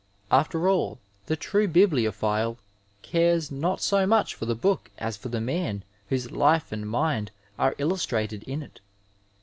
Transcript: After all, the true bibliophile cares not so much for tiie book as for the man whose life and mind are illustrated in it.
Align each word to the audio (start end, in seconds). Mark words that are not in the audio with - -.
After 0.31 0.67
all, 0.67 0.97
the 1.27 1.35
true 1.35 1.67
bibliophile 1.67 2.57
cares 3.03 3.51
not 3.51 3.81
so 3.81 4.07
much 4.07 4.33
for 4.33 4.47
tiie 4.47 4.59
book 4.59 4.89
as 4.97 5.15
for 5.15 5.29
the 5.29 5.39
man 5.39 5.83
whose 6.09 6.31
life 6.31 6.71
and 6.71 6.89
mind 6.89 7.29
are 7.59 7.75
illustrated 7.77 8.41
in 8.45 8.63
it. 8.63 8.79